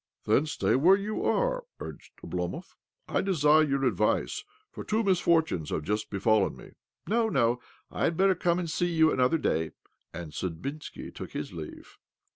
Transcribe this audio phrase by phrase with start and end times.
[0.25, 2.73] "Then stay where you are," urged Oblomov."
[3.17, 6.71] I desire your advice, for two misfortunes have just befallen me.""
[7.07, 7.59] No, no;
[7.91, 9.73] I had better come and' see you another day."
[10.11, 11.99] And Sudbinski took his leave